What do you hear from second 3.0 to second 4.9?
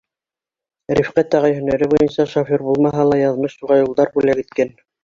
ла, яҙмыш уға юлдар бүләк иткән.